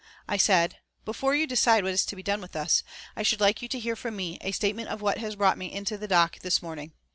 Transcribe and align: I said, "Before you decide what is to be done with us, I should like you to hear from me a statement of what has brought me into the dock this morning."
I 0.27 0.35
said, 0.37 0.77
"Before 1.05 1.35
you 1.35 1.45
decide 1.45 1.83
what 1.83 1.93
is 1.93 2.07
to 2.07 2.15
be 2.15 2.23
done 2.23 2.41
with 2.41 2.55
us, 2.55 2.81
I 3.15 3.21
should 3.21 3.39
like 3.39 3.61
you 3.61 3.67
to 3.67 3.77
hear 3.77 3.95
from 3.95 4.15
me 4.15 4.39
a 4.41 4.51
statement 4.51 4.89
of 4.89 5.03
what 5.03 5.19
has 5.19 5.35
brought 5.35 5.59
me 5.59 5.71
into 5.71 5.95
the 5.95 6.07
dock 6.07 6.39
this 6.39 6.59
morning." 6.63 6.93